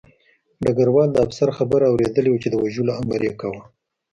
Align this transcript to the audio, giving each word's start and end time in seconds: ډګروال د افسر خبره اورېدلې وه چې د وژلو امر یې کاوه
ډګروال 0.63 1.09
د 1.11 1.17
افسر 1.25 1.49
خبره 1.57 1.85
اورېدلې 1.89 2.29
وه 2.31 2.39
چې 2.43 2.49
د 2.51 2.55
وژلو 2.63 2.91
امر 3.01 3.21
یې 3.27 3.33
کاوه 3.39 3.63